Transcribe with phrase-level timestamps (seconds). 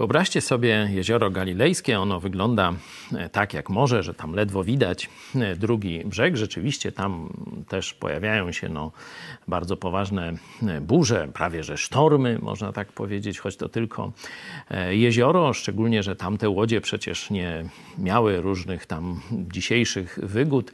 [0.00, 2.00] Wyobraźcie sobie jezioro galilejskie.
[2.00, 2.72] Ono wygląda
[3.12, 6.36] e, tak jak może, że tam ledwo widać e, drugi brzeg.
[6.36, 7.28] Rzeczywiście tam
[7.68, 8.92] też pojawiają się no,
[9.48, 10.32] bardzo poważne
[10.68, 14.12] e, burze, prawie że sztormy, można tak powiedzieć, choć to tylko
[14.90, 15.52] jezioro.
[15.52, 17.64] Szczególnie, że tamte łodzie przecież nie
[17.98, 20.72] miały różnych tam dzisiejszych wygód,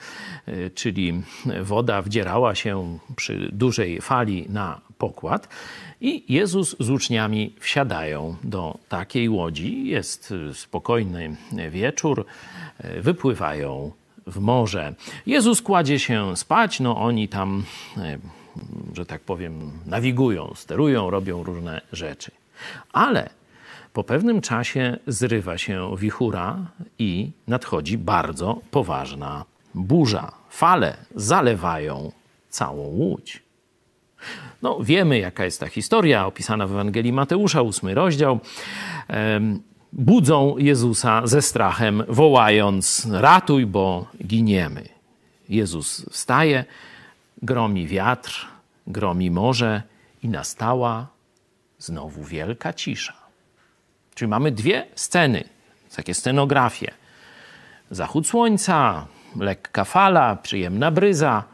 [0.75, 1.23] czyli
[1.63, 5.49] woda wdzierała się przy dużej fali na pokład.
[6.01, 9.87] I Jezus z uczniami wsiadają do takiej łodzi.
[9.87, 11.37] Jest spokojny
[11.71, 12.27] wieczór,
[13.01, 13.93] wypływają
[14.27, 14.95] w morze.
[15.27, 17.65] Jezus kładzie się spać, no oni tam,
[18.95, 22.31] że tak powiem, nawigują, sterują, robią różne rzeczy.
[22.93, 23.31] Ale
[23.93, 26.57] po pewnym czasie zrywa się wichura
[26.99, 30.33] i nadchodzi bardzo poważna burza.
[30.51, 32.13] Fale zalewają
[32.51, 33.46] całą łódź.
[34.63, 38.41] No, wiemy, jaka jest ta historia opisana w Ewangelii Mateusza, ósmy rozdział.
[39.93, 44.89] Budzą Jezusa ze strachem, wołając: Ratuj, bo giniemy.
[45.49, 46.65] Jezus wstaje,
[47.43, 48.47] gromi wiatr,
[48.87, 49.83] gromi morze
[50.23, 51.07] i nastała
[51.79, 53.13] znowu wielka cisza.
[54.15, 55.45] Czyli mamy dwie sceny,
[55.97, 56.91] takie scenografie.
[57.91, 59.07] Zachód słońca,
[59.41, 61.45] lekka fala, przyjemna bryza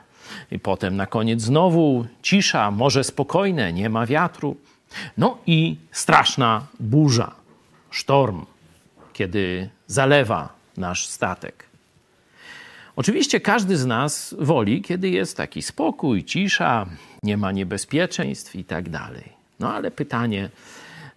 [0.50, 4.56] i potem na koniec znowu cisza, morze spokojne, nie ma wiatru.
[5.18, 7.34] No i straszna burza,
[7.90, 8.46] sztorm,
[9.12, 11.64] kiedy zalewa nasz statek.
[12.96, 16.86] Oczywiście każdy z nas woli, kiedy jest taki spokój, cisza,
[17.22, 19.24] nie ma niebezpieczeństw i tak dalej.
[19.60, 20.50] No ale pytanie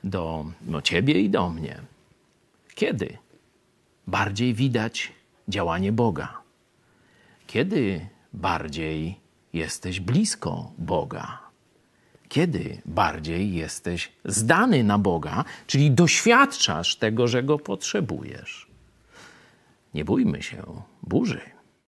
[0.04, 1.78] do no, ciebie i do mnie.
[2.76, 3.18] Kiedy
[4.08, 5.12] bardziej widać
[5.48, 6.38] działanie Boga?
[7.48, 9.20] Kiedy bardziej
[9.54, 11.40] jesteś blisko Boga.
[12.30, 18.68] Kiedy bardziej jesteś zdany na Boga, czyli doświadczasz tego, że Go potrzebujesz.
[19.94, 20.64] Nie bójmy się
[21.04, 21.55] burzy.